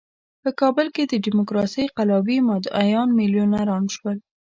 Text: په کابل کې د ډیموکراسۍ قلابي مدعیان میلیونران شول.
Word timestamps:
په 0.41 0.49
کابل 0.59 0.87
کې 0.95 1.03
د 1.07 1.13
ډیموکراسۍ 1.25 1.85
قلابي 1.97 2.37
مدعیان 2.49 3.09
میلیونران 3.19 3.83
شول. 3.95 4.17